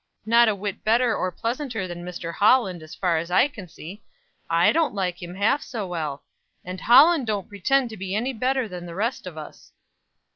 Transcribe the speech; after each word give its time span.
"Not 0.25 0.49
a 0.49 0.55
whit 0.55 0.83
better 0.83 1.15
or 1.15 1.31
pleasanter 1.31 1.87
than 1.87 2.03
Mr. 2.03 2.33
Holland, 2.33 2.81
as 2.81 2.95
far 2.95 3.17
as 3.19 3.29
I 3.29 3.47
can 3.47 3.67
see. 3.67 4.01
I 4.49 4.71
don't 4.71 4.95
like 4.95 5.21
him 5.21 5.35
half 5.35 5.61
so 5.61 5.85
well. 5.85 6.23
And 6.65 6.81
Holland 6.81 7.27
don't 7.27 7.47
pretend 7.47 7.91
to 7.91 7.97
be 7.97 8.15
any 8.15 8.33
better 8.33 8.67
than 8.67 8.87
the 8.87 8.95
rest 8.95 9.27
of 9.27 9.37
us." 9.37 9.71